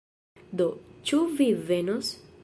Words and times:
Do, 0.61 0.65
ĉu 1.11 1.19
vi 1.41 1.51
venos? 1.69 2.11